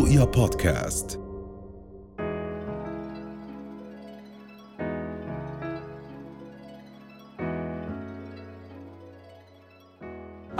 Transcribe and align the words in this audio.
رؤيا 0.00 0.24
بودكاست. 0.24 1.29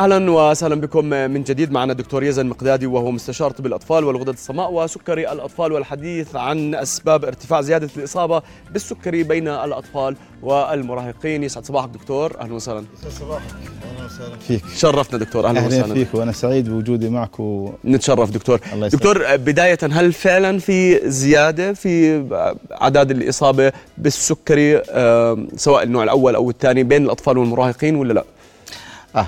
أهلا 0.00 0.30
وسهلا 0.30 0.74
بكم 0.74 1.04
من 1.04 1.42
جديد. 1.42 1.72
معنا 1.72 1.92
الدكتور 1.92 2.24
يزن 2.24 2.46
مقدادي 2.46 2.86
وهو 2.86 3.10
مستشار 3.10 3.50
طب 3.50 3.66
الأطفال 3.66 4.04
والغدد 4.04 4.28
الصماء 4.28 4.72
وسكري 4.72 5.32
الأطفال 5.32 5.72
والحديث 5.72 6.36
عن 6.36 6.74
أسباب 6.74 7.24
ارتفاع 7.24 7.60
زيادة 7.60 7.88
الإصابة 7.96 8.42
بالسكري 8.70 9.22
بين 9.22 9.48
الأطفال 9.48 10.16
والمراهقين. 10.42 11.44
يسعد 11.44 11.64
صباحك 11.64 11.88
دكتور. 11.88 12.40
أهلا 12.40 12.54
وسهلا. 12.54 12.84
صباحك. 13.20 13.42
أهلا 13.84 14.06
وسهلا. 14.06 14.36
فيك. 14.48 14.62
شرفنا 14.76 15.18
دكتور. 15.18 15.46
أهلا, 15.46 15.58
أهلا 15.60 15.66
وسهلا. 15.66 15.94
فيك 15.94 16.14
وأنا 16.14 16.32
سعيد 16.32 16.68
بوجودي 16.68 17.08
معك 17.08 17.40
و... 17.40 17.72
نتشرف 17.84 18.30
دكتور. 18.30 18.60
الله 18.72 18.86
يسعدك. 18.86 19.02
دكتور 19.04 19.36
بداية 19.36 19.78
هل 19.82 20.12
فعلا 20.12 20.58
في 20.58 21.10
زيادة 21.10 21.72
في 21.72 22.24
أعداد 22.82 23.10
الإصابة 23.10 23.72
بالسكري 23.98 24.82
آه، 24.90 25.46
سواء 25.56 25.82
النوع 25.82 26.02
الأول 26.02 26.34
أو 26.34 26.50
الثاني 26.50 26.82
بين 26.82 27.04
الأطفال 27.04 27.38
والمراهقين 27.38 27.96
ولا 27.96 28.12
لا؟ 28.12 28.24
آه 29.16 29.26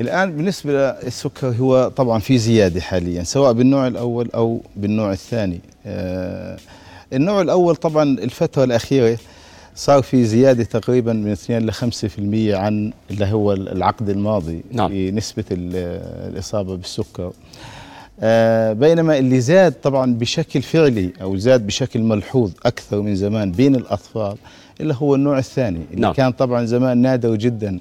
الآن 0.00 0.36
بالنسبة 0.36 0.72
للسكر 1.02 1.48
هو 1.60 1.88
طبعا 1.96 2.18
في 2.18 2.38
زيادة 2.38 2.80
حاليا 2.80 3.22
سواء 3.22 3.52
بالنوع 3.52 3.86
الأول 3.86 4.28
أو 4.34 4.60
بالنوع 4.76 5.12
الثاني 5.12 5.60
آه 5.86 6.56
النوع 7.12 7.40
الأول 7.40 7.76
طبعا 7.76 8.02
الفترة 8.02 8.64
الأخيرة 8.64 9.18
صار 9.74 10.02
في 10.02 10.24
زيادة 10.24 10.64
تقريبا 10.64 11.12
من 11.12 11.32
2 11.32 11.66
ل 11.66 11.72
5% 11.72 11.80
عن 12.54 12.92
اللي 13.10 13.26
هو 13.26 13.52
العقد 13.52 14.08
الماضي 14.08 14.60
نعم. 14.72 14.88
في 14.88 15.10
نسبة 15.10 15.44
ال- 15.52 16.30
الإصابة 16.32 16.76
بالسكر 16.76 17.32
آه، 18.22 18.72
بينما 18.72 19.18
اللي 19.18 19.40
زاد 19.40 19.72
طبعا 19.72 20.14
بشكل 20.14 20.62
فعلي 20.62 21.10
أو 21.22 21.36
زاد 21.36 21.66
بشكل 21.66 22.00
ملحوظ 22.00 22.52
أكثر 22.64 23.00
من 23.00 23.14
زمان 23.16 23.52
بين 23.52 23.74
الأطفال 23.76 24.36
اللي 24.80 24.94
هو 24.98 25.14
النوع 25.14 25.38
الثاني 25.38 25.80
اللي 25.90 26.00
نعم. 26.02 26.12
كان 26.12 26.32
طبعا 26.32 26.64
زمان 26.64 26.98
نادر 26.98 27.34
جدا 27.34 27.78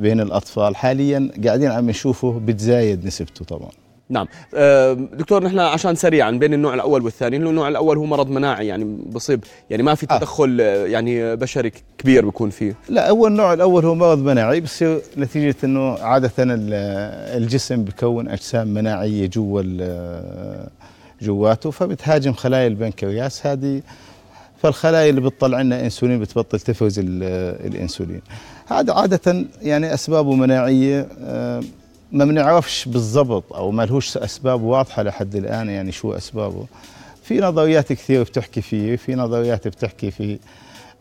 بين 0.00 0.20
الأطفال. 0.20 0.76
حاليا 0.76 1.30
قاعدين 1.44 1.70
عم 1.70 1.90
نشوفه 1.90 2.40
بتزايد 2.46 3.06
نسبته 3.06 3.44
طبعا. 3.44 3.70
نعم. 4.10 4.26
آه، 4.54 4.92
دكتور 4.92 5.44
نحن 5.44 5.58
عشان 5.58 5.94
سريعا 5.94 6.30
بين 6.30 6.54
النوع 6.54 6.74
الأول 6.74 7.02
والثاني 7.02 7.36
النوع 7.36 7.68
الأول 7.68 7.96
هو 7.98 8.04
مرض 8.04 8.30
مناعي 8.30 8.66
يعني 8.66 8.84
بصيب 9.06 9.44
يعني 9.70 9.82
ما 9.82 9.94
في 9.94 10.06
آه. 10.10 10.18
تدخل 10.18 10.58
آه، 10.60 10.86
يعني 10.86 11.36
بشري 11.36 11.72
كبير 11.98 12.24
بيكون 12.24 12.50
فيه. 12.50 12.74
لا 12.88 13.08
أول 13.08 13.32
نوع 13.32 13.52
الأول 13.52 13.84
هو 13.84 13.94
مرض 13.94 14.18
مناعي 14.18 14.60
بصير 14.60 15.00
نتيجة 15.18 15.56
إنه 15.64 15.98
عادة 15.98 16.30
ال- 16.38 17.42
الجسم 17.42 17.84
بكون 17.84 18.28
أجسام 18.28 18.68
مناعية 18.68 19.26
جوا 19.26 19.62
جواته 21.22 21.70
فبتهاجم 21.70 22.32
خلايا 22.32 22.66
البنكرياس. 22.66 23.46
هذه 23.46 23.82
فالخلايا 24.62 25.10
اللي 25.10 25.20
بتطلع 25.20 25.60
لنا 25.60 25.84
إنسولين 25.84 26.18
بتبطل 26.20 26.60
تفرز 26.60 26.98
ال- 26.98 27.22
الإنسولين. 27.66 28.20
هذا 28.66 28.92
عادة 28.92 29.44
يعني 29.62 29.94
أسبابه 29.94 30.34
مناعية 30.34 31.08
آه، 31.20 31.62
ما 32.12 32.24
بنعرفش 32.24 32.88
بالضبط 32.88 33.52
أو 33.52 33.70
ما 33.70 33.82
لهوش 33.86 34.16
أسباب 34.16 34.62
واضحة 34.62 35.02
لحد 35.02 35.34
الآن 35.36 35.68
يعني 35.68 35.92
شو 35.92 36.12
أسبابه. 36.12 36.66
في 37.22 37.40
نظريات 37.40 37.92
كثير 37.92 38.22
بتحكي 38.22 38.60
فيه 38.60 38.96
في 38.96 39.14
نظريات 39.14 39.68
بتحكي 39.68 40.10
فيه 40.10 40.38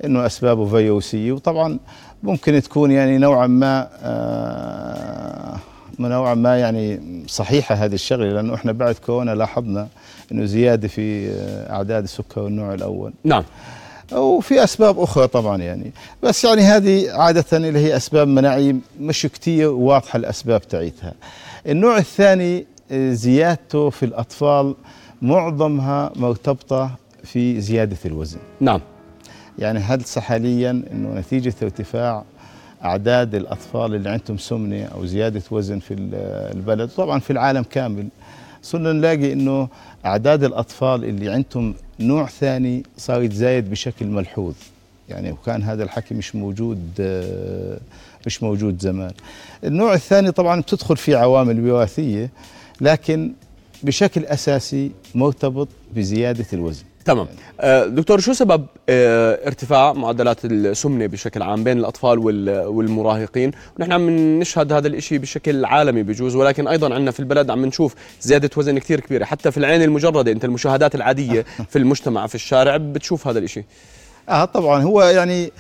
إنه 0.06 0.26
أسبابه 0.26 0.66
فيروسية 0.70 1.32
وطبعا 1.32 1.80
ممكن 2.24 2.62
تكون 2.62 2.92
يعني 2.92 3.18
نوعا 3.18 3.48
ما 3.48 3.90
آه، 4.04 5.58
نوعا 6.00 6.34
ما 6.34 6.60
يعني 6.60 7.00
صحيحة 7.28 7.76
هذه 7.76 7.94
الشغلة 7.94 8.30
لأنه 8.30 8.56
إحنا 8.56 8.72
بعد 8.72 8.96
كورونا 8.96 9.32
لاحظنا 9.32 9.88
إنه 10.32 10.46
زيادة 10.46 10.88
في 10.88 11.30
آه، 11.30 11.74
أعداد 11.74 12.04
السكر 12.04 12.48
النوع 12.48 12.74
الأول. 12.74 13.14
نعم. 13.24 13.44
وفي 14.14 14.64
أسباب 14.64 15.00
أخرى 15.00 15.28
طبعا 15.28 15.58
يعني. 15.58 15.92
بس 16.24 16.44
يعني 16.44 16.62
هذه 16.62 17.12
عادة 17.12 17.46
اللي 17.54 17.80
هي 17.80 17.96
أسباب 17.96 18.28
مناعيه 18.28 18.76
مش 19.00 19.22
كتير 19.22 19.70
واضحة 19.70 20.18
الأسباب 20.18 20.62
تاعتها 20.62 21.14
النوع 21.68 21.98
الثاني 21.98 22.66
آه، 22.92 23.14
زيادته 23.14 23.90
في 23.90 24.06
الأطفال 24.06 24.76
معظمها 25.22 26.12
مرتبطة 26.16 26.92
في 27.24 27.62
زيادة 27.62 27.98
الوزن. 28.06 28.40
نعم. 28.60 28.82
يعني 29.60 29.80
هلسه 29.80 30.22
حاليا 30.22 30.84
إنه 30.92 31.20
نتيجة 31.20 31.54
ارتفاع 31.64 32.24
أعداد 32.84 33.36
الأطفال 33.36 33.96
اللي 33.96 34.10
عندهم 34.10 34.38
سمنة 34.38 34.84
أو 34.86 35.06
زيادة 35.06 35.42
وزن 35.52 35.80
في 35.80 35.94
ال- 35.94 36.16
البلد 36.58 36.90
طبعا 36.90 37.20
في 37.20 37.32
العالم 37.34 37.64
كامل. 37.64 38.08
صرنا 38.62 38.94
نلاقي 38.94 39.34
إنه 39.34 39.68
أعداد 40.06 40.44
الأطفال 40.44 41.06
اللي 41.06 41.30
عندهم 41.30 41.74
نوع 42.00 42.26
ثاني 42.28 42.84
صار 42.98 43.22
يتزايد 43.22 43.70
بشكل 43.70 44.06
ملحوظ. 44.06 44.54
يعني 45.10 45.32
وكان 45.32 45.64
هذا 45.64 45.84
الحكي 45.84 46.14
مش 46.16 46.36
موجود 46.36 46.80
آه، 47.00 47.78
مش 48.26 48.44
موجود 48.44 48.82
زمان. 48.82 49.12
النوع 49.64 49.94
الثاني 49.94 50.32
طبعا 50.32 50.62
بتدخل 50.62 50.98
فيه 50.98 51.18
عوامل 51.18 51.72
وراثية 51.72 52.30
لكن 52.82 53.32
بشكل 53.84 54.26
أساسي 54.26 54.92
مرتبط 55.16 55.68
بزيادة 55.96 56.46
الوزن. 56.54 56.84
تمام. 57.06 57.28
آه، 57.62 57.86
دكتور 57.86 58.20
شو 58.20 58.34
سبب 58.34 58.66
آه، 58.90 59.48
ارتفاع 59.48 59.94
معدلات 59.94 60.46
السمنة 60.46 61.06
بشكل 61.06 61.42
عام 61.42 61.64
بين 61.64 61.78
الأطفال 61.80 62.20
وال- 62.20 62.66
والمراهقين؟ 62.66 63.52
ونحن 63.80 63.92
عم 63.92 64.10
نشهد 64.40 64.72
هذا 64.74 64.88
الإشي 64.88 65.18
بشكل 65.18 65.66
عالمي 65.66 66.04
بجوز 66.04 66.36
ولكن 66.36 66.68
أيضا 66.68 66.94
عندنا 66.96 67.12
في 67.12 67.20
البلد 67.20 67.50
عم 67.50 67.66
نشوف 67.66 67.96
زيادة 68.22 68.50
وزن 68.58 68.80
كثير 68.80 69.00
كبيرة. 69.00 69.26
حتى 69.26 69.52
في 69.52 69.58
العين 69.58 69.82
المجردة 69.82 70.32
أنت 70.32 70.46
المشاهدات 70.46 70.96
العادية 70.96 71.46
في 71.72 71.78
المجتمع 71.78 72.28
في 72.28 72.36
الشارع 72.36 72.78
بتشوف 72.78 73.28
هذا 73.28 73.40
الإشي. 73.40 73.66
آه 74.30 74.46
طبعا. 74.46 74.84
هو 74.84 75.02
يعني 75.04 75.52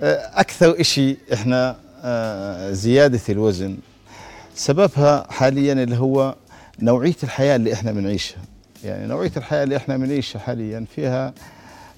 آه، 0.00 0.30
أكثر 0.40 0.82
شيء 0.82 1.16
إحنا 1.32 1.76
زيادة 2.72 3.20
الوزن 3.28 3.76
سببها 4.54 5.26
حاليا 5.30 5.72
اللي 5.72 5.96
هو 5.96 6.34
نوعية 6.82 7.14
الحياة 7.22 7.56
اللي 7.56 7.72
إحنا 7.72 7.92
بنعيشها. 7.92 8.38
يعني 8.84 9.06
نوعية 9.06 9.32
الحياة 9.36 9.64
اللي 9.64 9.76
إحنا 9.76 9.96
بنعيشها 9.96 10.38
حاليا 10.38 10.84
فيها 10.96 11.32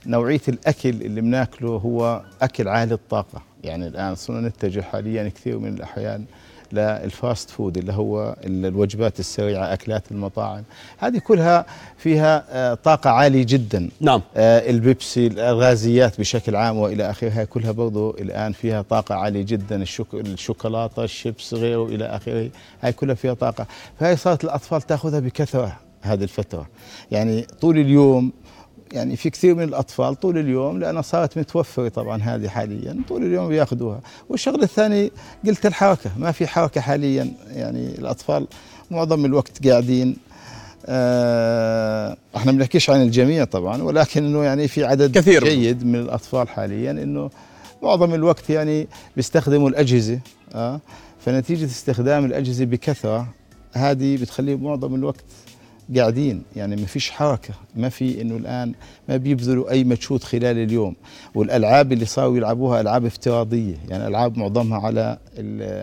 نوعية 0.06 0.40
الأكل 0.48 0.88
اللي 0.88 1.20
بناكله 1.20 1.68
هو 1.70 2.22
أكل 2.42 2.68
عالي 2.68 2.94
الطاقة. 2.94 3.42
يعني 3.64 3.86
الآن 3.86 4.14
صرنا 4.14 4.48
نتجه 4.48 4.80
حاليا 4.80 5.28
كثير 5.28 5.58
من 5.58 5.74
الأحيان 5.74 6.24
لل 6.72 6.98
fast 6.98 7.50
food 7.50 7.78
اللي 7.78 7.92
هو 7.92 8.36
ال- 8.44 8.66
الوجبات 8.66 9.20
السريعة 9.20 9.72
أكلات 9.72 10.02
المطاعم. 10.10 10.62
هذه 10.98 11.18
كلها 11.18 11.66
فيها 11.98 12.44
آه، 12.50 12.74
طاقة 12.74 13.10
عالية 13.10 13.44
جدا. 13.48 13.88
نعم. 14.00 14.22
آه، 14.36 14.70
البيبسي 14.70 15.26
الغازيات 15.26 16.20
بشكل 16.20 16.56
عام 16.56 16.76
وإلى 16.76 17.10
آخره 17.10 17.30
هاي 17.30 17.46
كلها 17.46 17.70
برضو 17.72 18.10
الآن 18.10 18.52
فيها 18.52 18.82
طاقة 18.82 19.14
عالية 19.14 19.42
جدا. 19.42 19.82
الشوك 19.82 20.14
الشوكولاتة 20.14 21.04
الشيبس 21.04 21.54
غيره 21.54 21.86
إلى 21.86 22.04
آخره 22.06 22.50
هاي 22.82 22.92
كلها 22.92 23.14
فيها 23.14 23.34
طاقة. 23.34 23.66
فهي 24.00 24.16
صارت 24.16 24.44
الأطفال 24.44 24.82
تأخذها 24.82 25.20
بكثرة. 25.20 25.76
هذه 26.02 26.22
الفترة. 26.22 26.66
يعني 27.10 27.42
طول 27.60 27.78
اليوم 27.78 28.32
يعني 28.92 29.16
في 29.16 29.30
كثير 29.30 29.54
من 29.54 29.62
الأطفال 29.62 30.14
طول 30.14 30.38
اليوم 30.38 30.78
لأنها 30.78 31.02
صارت 31.02 31.38
متوفرة 31.38 31.88
طبعا 31.88 32.22
هذه 32.22 32.48
حاليا 32.48 32.96
طول 33.08 33.22
اليوم 33.22 33.48
بياخذوها 33.48 34.00
والشغلة 34.28 34.62
الثانية 34.62 35.10
قلت 35.46 35.66
الحركة. 35.66 36.10
ما 36.18 36.32
في 36.32 36.46
حركة 36.46 36.80
حاليا 36.80 37.30
يعني 37.50 37.86
الأطفال 37.98 38.46
معظم 38.90 39.24
الوقت 39.24 39.68
قاعدين 39.68 40.16
آه 40.86 42.16
إحنا 42.36 42.52
بنحكيش 42.52 42.90
عن 42.90 43.02
الجميع 43.02 43.44
طبعا 43.44 43.82
ولكن 43.82 44.24
إنه 44.24 44.44
يعني 44.44 44.68
في 44.68 44.84
عدد 44.84 45.18
كثير. 45.18 45.44
جيد 45.44 45.84
من 45.86 45.94
الأطفال 45.94 46.48
حاليا 46.48 46.90
إنه 46.90 47.30
معظم 47.82 48.14
الوقت 48.14 48.50
يعني 48.50 48.88
بيستخدموا 49.16 49.68
الأجهزة 49.68 50.18
آه 50.54 50.80
فنتيجة 51.20 51.64
استخدام 51.64 52.24
الأجهزة 52.24 52.64
بكثرة 52.64 53.26
هذه 53.72 54.16
بتخليه 54.16 54.56
معظم 54.56 54.94
الوقت 54.94 55.24
قاعدين 55.96 56.42
يعني 56.56 56.76
ما 56.76 56.86
فيش 56.86 57.10
حركة 57.10 57.54
ما 57.76 57.88
في 57.88 58.20
إنه 58.20 58.36
الآن 58.36 58.74
ما 59.08 59.16
بيبذلوا 59.16 59.70
أي 59.70 59.84
مجهود 59.84 60.24
خلال 60.24 60.58
اليوم. 60.58 60.96
والألعاب 61.34 61.92
اللي 61.92 62.04
صاروا 62.04 62.36
يلعبوها 62.36 62.80
ألعاب 62.80 63.04
افتراضية 63.04 63.74
يعني 63.88 64.06
ألعاب 64.06 64.38
معظمها 64.38 64.80
على 64.86 65.18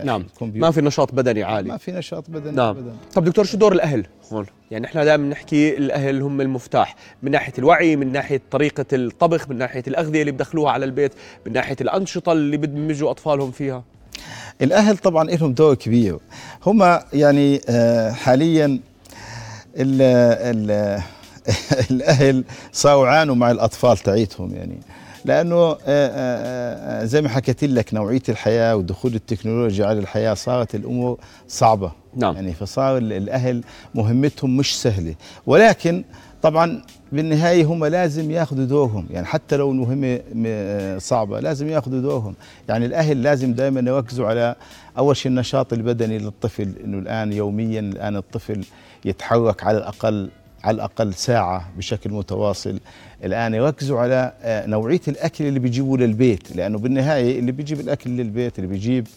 نعم. 0.05 0.21
الكمبيوتر. 0.21 0.67
ما 0.67 0.71
في 0.71 0.81
نشاط 0.81 1.13
بدني 1.13 1.41
ما 1.41 1.47
عالي 1.47 1.79
في 1.79 1.91
نشاط 1.91 2.29
بدني 2.29 2.55
نعم. 2.55 2.69
ابدا. 2.77 2.93
طب 3.13 3.23
دكتور 3.23 3.45
شو 3.45 3.57
دور 3.57 3.73
الأهل؟ 3.73 4.05
هون 4.31 4.45
يعني 4.71 4.85
إحنا 4.85 5.03
دائما 5.03 5.29
نحكي 5.29 5.77
الأهل 5.77 6.21
هم 6.21 6.41
المفتاح 6.41 6.95
من 7.23 7.31
ناحية 7.31 7.53
الوعي 7.59 7.95
من 7.95 8.11
ناحية 8.11 8.41
طريقة 8.51 8.85
الطبخ 8.93 9.49
من 9.49 9.57
ناحية 9.57 9.83
الأغذية 9.87 10.21
اللي 10.21 10.31
بدخلوها 10.31 10.71
على 10.71 10.85
البيت 10.85 11.11
من 11.45 11.53
ناحية 11.53 11.75
الأنشطة 11.81 12.31
اللي 12.31 12.57
بدمجوا 12.57 13.11
أطفالهم 13.11 13.51
فيها. 13.51 13.83
الأهل 14.61 14.97
طبعا 14.97 15.23
لهم 15.23 15.53
دور 15.53 15.75
كبير. 15.75 16.17
هم 16.65 16.99
يعني 17.13 17.61
آه، 17.69 18.11
حاليا 18.11 18.79
ال 19.77 20.01
ال 20.71 21.01
الأهل 21.91 22.43
صاروا 22.73 23.07
يعانوا 23.07 23.35
مع 23.35 23.51
الأطفال 23.51 23.97
تاعيتهم 23.97 24.53
يعني. 24.55 24.77
لأنه 25.25 25.55
آه، 25.55 25.77
آه، 25.87 27.01
آه، 27.01 27.05
زي 27.05 27.21
ما 27.21 27.29
حكيت 27.29 27.63
لك 27.63 27.93
نوعية 27.93 28.21
الحياة 28.29 28.75
ودخول 28.75 29.15
التكنولوجيا 29.15 29.85
على 29.85 29.99
الحياة 29.99 30.33
صارت 30.33 30.75
الأمور 30.75 31.17
صعبة. 31.47 31.91
نعم. 32.15 32.35
يعني 32.35 32.53
فصار 32.53 32.97
ال- 32.97 33.13
الأهل 33.13 33.63
مهمتهم 33.95 34.57
مش 34.57 34.81
سهلة. 34.81 35.15
ولكن 35.45 36.03
طبعا 36.45 36.81
بالنهاية 37.11 37.65
هم 37.65 37.85
لازم 37.85 38.31
ياخذوا 38.31 38.65
دورهم 38.65 39.07
يعني 39.11 39.25
حتى 39.25 39.57
لو 39.57 39.71
المهمه 39.71 40.19
م- 40.33 40.99
صعبة 40.99 41.39
لازم 41.39 41.67
ياخذوا 41.67 42.01
دورهم 42.01 42.35
يعني 42.69 42.85
الأهل 42.85 43.23
لازم 43.23 43.53
دائما 43.53 43.79
يركزوا 43.91 44.27
على 44.27 44.55
أول 44.97 45.17
شيء 45.17 45.31
النشاط 45.31 45.73
البدني 45.73 46.17
للطفل 46.17 46.69
إنه 46.83 46.97
الآن 46.99 47.33
يوميا 47.33 47.79
الآن 47.79 48.15
الطفل 48.15 48.65
يتحرك 49.05 49.63
على 49.63 49.77
الأقل 49.77 50.29
على 50.65 50.75
الأقل 50.75 51.13
ساعة 51.13 51.69
بشكل 51.77 52.11
متواصل 52.11 52.79
الآن. 53.23 53.53
يركزوا 53.53 53.99
على 53.99 54.31
آه، 54.41 54.65
نوعية 54.67 55.01
الأكل 55.07 55.45
اللي 55.45 55.59
بيجيبوه 55.59 55.97
للبيت 55.97 56.55
لأنه 56.55 56.77
بالنهاية 56.77 57.39
اللي 57.39 57.51
بيجيب 57.51 57.79
الأكل 57.79 58.09
للبيت 58.09 58.59
اللي 58.59 58.69
بيجيب 58.69 59.07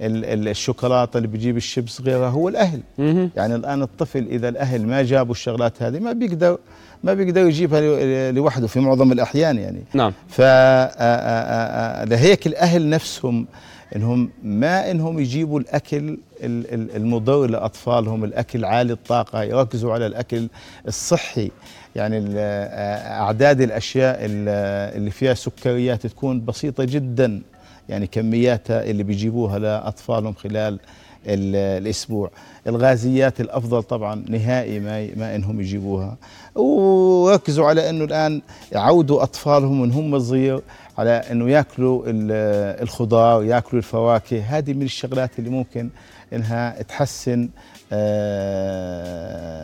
ال- 0.00 0.24
ال- 0.24 0.48
الشوكولاتة 0.48 1.16
اللي 1.16 1.28
بيجيب 1.28 1.56
الشيبس 1.56 2.00
غيرها 2.00 2.28
هو 2.28 2.48
الأهل. 2.48 2.80
مهم. 2.98 3.30
يعني 3.36 3.54
الآن 3.54 3.82
الطفل 3.82 4.26
إذا 4.30 4.48
الأهل 4.48 4.86
ما 4.86 5.02
جابوا 5.02 5.32
الشغلات 5.34 5.82
هذه 5.82 5.98
ما 5.98 6.12
بيقدر 6.12 6.58
ما 7.04 7.14
بيقدر 7.14 7.46
يجيبها 7.46 7.80
لو- 7.80 8.36
لوحده 8.36 8.66
في 8.66 8.80
معظم 8.80 9.12
الأحيان 9.12 9.58
يعني. 9.58 9.82
نعم. 9.94 10.12
ف 10.28 10.40
آه، 10.40 10.90
آه، 10.98 12.04
لهيك 12.04 12.46
الأهل 12.46 12.90
نفسهم 12.90 13.46
إنهم 13.96 14.30
ما 14.42 14.90
إنهم 14.90 15.18
يجيبوا 15.18 15.60
الأكل 15.60 15.96
ال- 15.96 16.08
ال- 16.08 16.18
المضر 16.42 17.46
لأطفالهم 17.46 18.24
الأكل 18.24 18.64
عالي 18.64 18.92
الطاقة 18.92 19.42
يركزوا 19.42 19.92
على 19.92 20.06
الأكل 20.06 20.48
الصحي. 20.88 21.50
يعني 21.96 22.24
آه، 22.36 23.20
أعداد 23.22 23.60
الأشياء 23.60 24.18
ال- 24.20 24.96
اللي 24.96 25.10
فيها 25.10 25.34
سكريات 25.34 26.06
تكون 26.06 26.44
بسيطة 26.44 26.84
جدا. 26.84 27.42
يعني 27.88 28.06
كمياتها 28.06 28.84
اللي 28.84 29.02
بيجيبوها 29.02 29.58
لأطفالهم 29.58 30.34
خلال 30.34 30.78
ال- 31.26 31.56
الأسبوع. 31.82 32.30
الغازيات 32.66 33.40
الأفضل 33.40 33.82
طبعا 33.82 34.24
نهائي 34.28 34.80
ما 34.80 35.08
ما 35.16 35.34
إنهم 35.36 35.60
يجيبوها. 35.60 36.16
وركزوا 36.54 37.66
على 37.66 37.90
إنه 37.90 38.04
الآن 38.04 38.42
يعودوا 38.72 39.22
أطفالهم 39.22 39.82
من 39.82 39.92
هم 39.92 40.18
صغير 40.18 40.60
على 40.98 41.10
إنه 41.10 41.50
ياكلوا 41.50 42.02
ال- 42.06 42.82
الخضار 42.82 43.44
ياكلوا 43.44 43.78
الفواكه. 43.78 44.40
هذه 44.40 44.72
من 44.72 44.82
الشغلات 44.82 45.30
اللي 45.38 45.50
ممكن 45.50 45.88
إنها 46.32 46.82
تحسن 46.82 47.48
آه، 49.02 49.58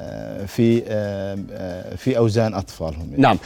في 0.44 0.82
آه، 0.88 1.94
في 1.96 2.18
أوزان 2.18 2.54
أطفالهم. 2.54 3.08
يعني. 3.10 3.22
نعم 3.22 3.38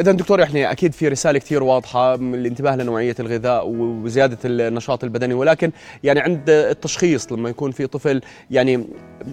اذا 0.00 0.12
دكتور 0.12 0.40
يعني 0.40 0.70
أكيد 0.70 0.92
في 0.92 1.08
رسالة 1.08 1.38
كثير 1.38 1.62
واضحة 1.62 2.16
من 2.16 2.34
الانتباه 2.34 2.76
لنوعية 2.76 3.14
الغذاء 3.20 3.68
وزيادة 3.68 4.38
النشاط 4.44 5.04
البدني 5.04 5.34
ولكن 5.34 5.72
يعني 6.04 6.20
عند 6.20 6.50
التشخيص 6.50 7.32
لما 7.32 7.48
يكون 7.48 7.70
في 7.70 7.86
طفل 7.86 8.20
يعني 8.50 8.84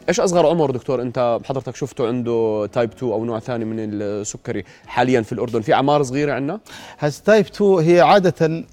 إيش 0.09 0.19
أصغر 0.19 0.47
عمر 0.47 0.71
دكتور 0.71 1.01
أنت 1.01 1.39
حضرتك 1.45 1.75
شفته 1.75 2.07
عنده 2.07 2.69
type 2.73 2.91
2 2.91 3.11
أو 3.11 3.25
نوع 3.25 3.39
ثاني 3.39 3.65
من 3.65 3.75
السكري 3.79 4.63
حاليا 4.87 5.21
في 5.21 5.31
الأردن؟ 5.31 5.61
في 5.61 5.73
أعمار 5.73 6.03
صغيرة 6.03 6.33
عندنا؟ 6.33 6.59
هسه 6.99 7.23
type 7.25 7.45
2 7.45 7.71
هي 7.71 8.01
عادة 8.01 8.65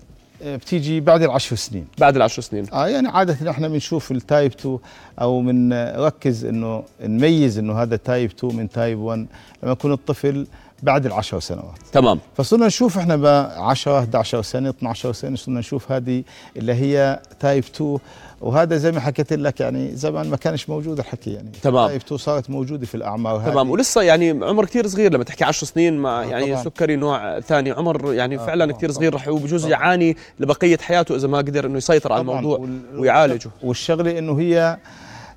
بتيجي 0.44 1.00
بعد 1.00 1.23
العشر 1.23 1.56
سنين. 1.56 1.87
بعد 1.99 2.17
العشر 2.17 2.43
سنين. 2.43 2.67
آه 2.73 2.87
يعني 2.88 3.08
عادة 3.08 3.50
إحنا 3.50 3.69
بنشوف 3.69 4.11
ال 4.11 4.19
type 4.19 4.53
2 4.52 4.79
أو 5.20 5.43
بنركز 5.43 6.44
إنه 6.44 6.82
نميز 7.02 7.58
إنه 7.58 7.82
هذا 7.82 7.96
type 7.97 8.31
2 8.31 8.56
من 8.56 8.69
type 8.69 8.99
1 8.99 9.26
لما 9.62 9.73
يكون 9.73 9.93
الطفل 9.93 10.46
بعد 10.85 11.07
العشر 11.07 11.41
سنوات 11.41 11.79
تمام 11.93 12.19
فصرنا 12.37 12.67
نشوف 12.67 12.99
إحنا 12.99 13.17
ب 13.17 13.27
10 13.27 13.99
11 13.99 14.43
سنة 14.43 14.71
12 14.71 15.13
سنة 15.13 15.37
صرنا 15.37 15.59
نشوف 15.61 15.93
هذه 15.93 16.23
اللي 16.57 16.75
هي 16.75 17.21
type 17.41 17.65
2 17.75 17.99
وهذا 18.41 18.77
زي 18.77 18.93
ما 18.93 19.01
حكيت 19.01 19.33
لك 19.33 19.61
يعني 19.61 19.97
زمان 19.97 20.31
ما 20.31 20.37
كانش 20.37 20.69
موجود 20.69 20.99
الحكي 20.99 21.31
يعني 21.33 21.49
تمام. 21.63 21.89
type 21.89 22.01
2 22.01 22.19
صارت 22.19 22.51
موجودة 22.51 22.87
في 22.87 22.95
الأعمار 22.95 23.37
هذه 23.37 23.51
تمام 23.51 23.71
ولسه 23.71 24.03
يعني 24.03 24.31
عمر 24.31 24.65
كثير 24.65 24.87
صغير 24.87 25.13
لما 25.13 25.25
تحكي 25.25 25.45
10 25.45 25.67
سنين 25.67 25.97
مع 25.99 26.23
آه، 26.23 26.25
يعني 26.25 26.51
طبعاً. 26.53 26.65
سكري 26.65 26.97
نوع 26.97 27.41
ثاني 27.41 27.71
عمر 27.71 28.13
يعني 28.15 28.39
آه، 28.39 28.47
فعلا 28.47 28.73
كثير. 28.73 28.91
صغير 28.93 29.15
رح 29.15 29.29
وبجوز. 29.29 29.67
يعاني 29.67 30.17
لبقية 30.41 30.77
حياته 30.79 31.17
إذا 31.17 31.29
ما 31.29 31.39
قدر 31.39 31.67
إنه 31.67 31.77
يسيطر 31.77 32.13
على. 32.13 32.21
الموضوع 32.21 32.59
وال- 32.59 32.81
ويعالجه 32.99 33.51
والشغلة 33.63 34.19
إنه 34.19 34.41
هي 34.41 34.77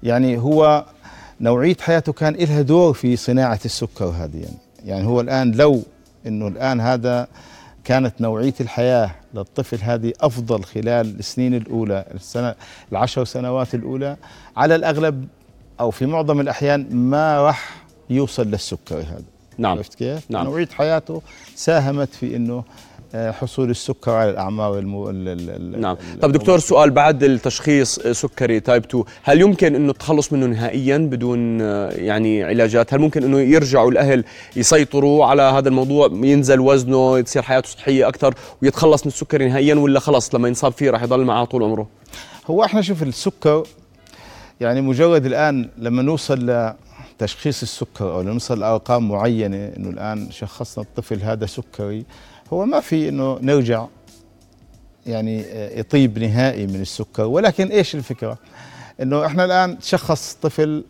يعني 0.03 0.37
هو 0.37 0.85
نوعية 1.41 1.77
حياته 1.81 2.13
كان 2.13 2.33
لها 2.33 2.61
دور 2.61 2.93
في 2.93 3.15
صناعة 3.15 3.59
السكر 3.65 4.05
هذه 4.05 4.37
يعني 4.37 4.57
يعني 4.87 5.07
هو 5.07 5.21
الآن 5.21 5.51
لو 5.51 5.83
إنه 6.27 6.47
الآن 6.47 6.81
هذا 6.81 7.27
كانت 7.83 8.21
نوعية 8.21 8.53
الحياة 8.61 9.11
للطفل 9.33 9.77
هذه 9.81 10.13
أفضل 10.21 10.63
خلال 10.63 11.19
السنين 11.19 11.53
الأولى 11.53 12.05
السنة 12.15 12.55
العشر 12.91 13.25
سنوات 13.25 13.75
الأولى 13.75 14.17
على 14.57 14.75
الأغلب 14.75 15.27
أو 15.79 15.91
في 15.91 16.05
معظم 16.05 16.39
الأحيان 16.39 16.95
ما 16.95 17.41
راح 17.41 17.85
يوصل 18.09 18.47
للسكري 18.47 19.03
هذا 19.03 19.23
نعم 19.57 19.77
عرفت 19.77 19.95
كيف؟ 19.95 20.31
نعم. 20.31 20.45
نوعية 20.45 20.67
حياته 20.77 21.21
ساهمت 21.55 22.15
في 22.15 22.35
إنه 22.35 22.53
آه، 22.57 22.63
حصول 23.15 23.69
السكر 23.69 24.11
على 24.11 24.29
الأعمار 24.29 24.77
المو... 24.79 25.09
ال- 25.09 25.27
ال- 25.27 25.49
ال- 25.75 25.81
نعم. 25.81 25.97
طب 26.21 26.31
دكتور 26.31 26.59
سؤال 26.59 26.89
بعد 26.91 27.23
التشخيص 27.23 27.99
سكري 27.99 28.59
type 28.59 28.85
2 28.85 29.03
هل 29.23 29.41
يمكن 29.41 29.75
إنه 29.75 29.91
التخلص 29.91 30.33
منه 30.33 30.45
نهائيا 30.45 30.97
بدون 30.97 31.61
آه، 31.61 31.89
يعني 31.89 32.43
علاجات؟ 32.43 32.93
هل 32.93 32.99
ممكن 32.99 33.23
إنه 33.23 33.39
يرجعوا 33.39 33.91
الأهل 33.91 34.23
يسيطروا 34.55 35.25
على 35.25 35.41
هذا 35.41 35.69
الموضوع 35.69 36.09
ينزل 36.13 36.59
وزنه 36.59 37.21
تصير 37.21 37.41
حياته 37.41 37.69
صحية 37.69 38.07
أكثر 38.07 38.33
ويتخلص 38.61 39.05
من 39.05 39.11
السكري 39.11 39.47
نهائيا 39.49 39.75
ولا 39.75 39.99
خلص 39.99 40.35
لما 40.35 40.47
ينصاب 40.47 40.71
فيه 40.71 40.89
راح 40.89 41.03
يضل 41.03 41.23
معه 41.25 41.45
طول 41.45 41.63
عمره؟ 41.63 41.87
هو 42.47 42.63
إحنا 42.63 42.81
شوف 42.81 43.03
السكر 43.03 43.63
يعني 44.61 44.81
مجرد 44.81 45.25
الآن 45.25 45.69
لما 45.77 46.01
نوصل 46.01 46.73
لتشخيص 47.19 47.61
السكر 47.61 48.13
أو 48.13 48.21
نوصل 48.21 48.59
لأرقام 48.59 49.07
معينة 49.09 49.71
إنه 49.77 49.89
الآن 49.89 50.31
شخصنا 50.31 50.83
الطفل 50.83 51.21
هذا 51.21 51.45
سكري 51.45 52.05
هو 52.53 52.65
ما 52.65 52.79
في 52.79 53.09
إنه 53.09 53.39
نرجع 53.41 53.85
يعني 55.07 55.41
آه، 55.41 55.79
يطيب 55.79 56.19
نهائي 56.19 56.67
من 56.67 56.81
السكر. 56.81 57.23
ولكن 57.23 57.67
إيش 57.67 57.95
الفكرة؟ 57.95 58.37
إنه 59.01 59.25
إحنا 59.25 59.45
الآن 59.45 59.77
شخص 59.81 60.37
طفل 60.41 60.83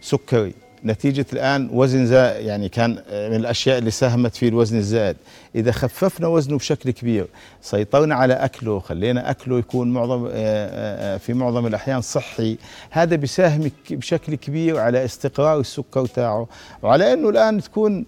سكري. 0.00 0.54
نتيجة 0.84 1.26
الآن 1.32 1.70
وزن 1.72 2.06
زائد 2.06 2.46
يعني 2.46 2.68
كان 2.68 2.98
آه، 3.08 3.28
من 3.28 3.36
الأشياء 3.36 3.78
اللي 3.78 3.90
ساهمت 3.90 4.36
في 4.36 4.48
الوزن 4.48 4.78
الزائد. 4.78 5.16
إذا 5.54 5.72
خففنا 5.72 6.26
وزنه 6.26 6.56
بشكل 6.58 6.90
كبير 6.90 7.26
سيطرنا 7.62 8.14
على 8.14 8.34
أكله 8.34 8.80
خلينا 8.80 9.30
أكله 9.30 9.58
يكون 9.58 9.92
معظم 9.92 10.28
آه، 10.32 11.16
في 11.16 11.34
معظم 11.34 11.66
الأحيان 11.66 12.00
صحي. 12.00 12.58
هذا 12.90 13.16
بيساهم 13.16 13.70
بشكل 13.90 14.34
كبير 14.34 14.78
على 14.78 15.04
استقرار 15.04 15.60
السكر 15.60 16.06
تاعه. 16.06 16.48
وعلى 16.82 17.12
أنه 17.12 17.28
الآن 17.28 17.62
تكون 17.62 18.06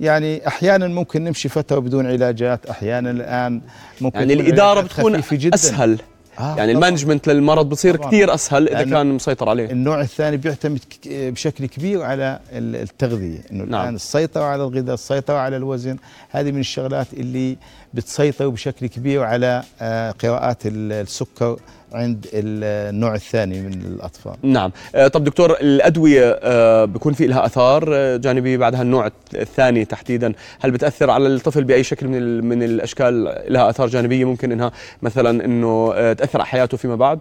يعني 0.00 0.46
أحيانا 0.48 0.86
ممكن 0.88 1.24
نمشي 1.24 1.48
فترة 1.48 1.78
بدون 1.78 2.06
علاجات 2.06 2.66
أحيانا 2.66 3.10
الآن 3.10 3.60
ممكن 4.00 4.18
يعني 4.18 4.32
الإدارة 4.32 4.80
بتكون 4.80 5.14
جدا 5.36 5.54
أسهل 5.54 5.98
آه 6.38 6.56
يعني. 6.56 6.72
المانجمنت 6.72 7.26
للمرض 7.28 7.68
بصير 7.68 7.96
طبعاً. 7.96 8.08
كثير 8.08 8.34
أسهل 8.34 8.68
إذا 8.68 8.82
كان 8.90 9.06
مسيطر 9.06 9.48
عليه 9.48 9.70
النوع 9.70 10.00
الثاني 10.00 10.36
بيعتمد 10.36 10.80
بشكل 11.06 11.66
كبير 11.66 12.02
على 12.02 12.38
ال- 12.52 12.76
التغذية 12.76 13.38
إنه 13.52 13.64
نعم. 13.64 13.82
الآن 13.82 13.94
السيطرة 13.94 14.44
على 14.44 14.62
الغذاء 14.62 14.94
السيطرة 14.94 15.34
على 15.36 15.56
الوزن 15.56 15.96
هذه 16.30 16.50
من 16.50 16.60
الشغلات 16.60 17.06
اللي 17.12 17.56
بتسيطر 17.94 18.48
بشكل 18.48 18.86
كبير 18.86 19.22
على 19.22 19.62
آه، 19.80 20.10
قراءات 20.10 20.66
ال- 20.66 20.92
السكر 20.92 21.56
عند 21.94 22.26
ال- 22.32 22.94
النوع 22.94 23.14
الثاني 23.14 23.60
من 23.60 23.72
الأطفال. 23.72 24.34
نعم. 24.42 24.72
آه، 24.94 25.08
طب 25.08 25.24
دكتور 25.24 25.50
الأدوية 25.60 26.38
آه، 26.42 26.84
بيكون 26.84 27.12
في 27.12 27.26
لها 27.26 27.46
آثار؟ 27.46 27.84
آه، 27.92 28.16
جانبيه 28.16 28.56
بعد 28.56 28.74
هالنوع 28.74 29.10
الثاني 29.34 29.84
تحديدا. 29.84 30.32
هل 30.60 30.70
بتأثر 30.70 31.10
على 31.10 31.26
الطفل 31.26 31.64
بأي 31.64 31.84
شكل 31.84 32.08
من 32.08 32.44
من 32.44 32.62
الأشكال؟ 32.62 33.42
لها 33.48 33.70
آثار 33.70 33.88
جانبية 33.88 34.24
ممكن 34.24 34.52
إنها 34.52 34.72
مثلا 35.02 35.44
إنه 35.44 35.92
تأثر 36.12 36.38
على 36.38 36.46
حياته 36.46 36.76
فيما 36.76 36.96
بعد؟ 36.96 37.18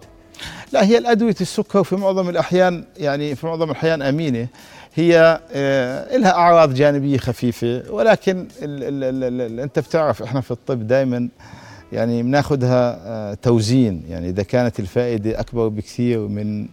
لا 0.72 0.86
هي 0.86 0.98
الأدوية 0.98 1.36
السكر 1.42 1.84
في 1.84 1.96
معظم 1.96 2.30
الأحيان 2.30 2.84
يعني 2.98 3.36
في 3.36 3.46
معظم 3.48 3.72
الأحيان 3.72 4.01
أمينة. 4.01 4.48
هي 4.96 5.39
لها 6.18 6.32
أعراض 6.32 6.74
جانبية 6.74 7.18
خفيفة 7.18 7.84
ولكن 7.89 8.48
ال 8.62 8.84
ال 8.84 9.03
ال 9.03 9.24
ال 9.24 9.42
ال 9.53 9.60
أنت 9.60 9.80
بتعرف 9.80 10.22
إحنا 10.24 10.42
في 10.42 10.51
الطب 10.51 10.88
دائما 10.88 11.27
يعني 11.93 12.23
بناخذها 12.23 13.00
آه، 13.05 13.33
توزين. 13.33 14.03
يعني 14.09 14.29
إذا 14.29 14.43
كانت 14.43 14.79
الفائدة 14.79 15.39
أكبر 15.39 15.67
بكثير 15.67 16.19
من 16.27 16.67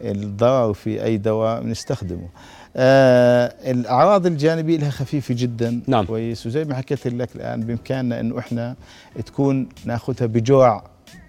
الضرر 0.00 0.72
في 0.72 1.04
أي 1.04 1.16
دواء 1.16 1.62
بنستخدمه. 1.62 2.28
آه 2.76 3.54
الأعراض 3.70 4.26
الجانبية 4.26 4.78
لها 4.78 4.90
خفيفة 4.90 5.34
جدا. 5.38 5.80
نعم. 5.86 6.04
كويس. 6.04 6.46
وزي 6.46 6.64
ما 6.64 6.74
حكيت 6.74 7.06
لك 7.06 7.36
الآن 7.36 7.60
بإمكاننا 7.60 8.20
إنه 8.20 8.38
إحنا 8.38 8.76
تكون 9.26 9.68
ناخذها 9.84 10.26
بجرعه 10.26 10.84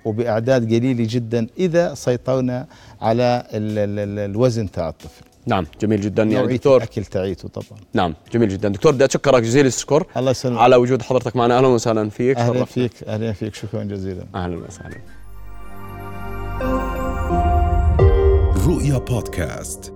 وبأعداد 0.05 0.65
قليلة 0.73 1.07
جدا 1.09 1.47
إذا 1.57 1.93
سيطرنا 1.93 2.65
على 3.01 3.43
ال 3.53 3.77
ال 3.77 3.99
ال 3.99 4.31
الوزن 4.31 4.71
تاع 4.71 4.89
الطفل. 4.89 5.25
نعم 5.47 5.65
جميل 5.81 6.01
جدا 6.01 6.23
يعني 6.23 6.57
دكتور. 6.57 6.77
الأكل 6.77 7.05
تاعيته 7.05 7.49
طبعا. 7.49 7.79
نعم 7.93 8.13
جميل 8.33 8.49
جدا. 8.49 8.69
دكتور 8.69 8.91
بدي 8.91 9.05
اتشكرك 9.05 9.43
جزيل 9.43 9.65
الشكر. 9.65 10.07
الله 10.17 10.31
يسلمك. 10.31 10.59
على 10.59 10.75
وجود 10.75 11.01
حضرتك 11.01 11.35
معنا. 11.35 11.57
أهلا 11.57 11.67
وسهلا 11.67 12.09
فيك. 12.09 12.37
أهلا. 12.37 12.65
فيك 12.65 13.03
أهلا 13.03 13.33
فيك. 13.33 13.55
شكرا 13.55 13.83
جزيلا. 13.83 14.25
أهلا 14.35 14.57
وسهلا. 14.57 14.97
رؤيا 18.67 18.97
بودكاست. 18.97 19.94